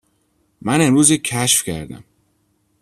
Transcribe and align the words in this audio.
من 0.61 0.81
امروز 0.81 1.11
یک 1.11 1.23
کشف 1.23 1.63
کردم. 1.63 2.03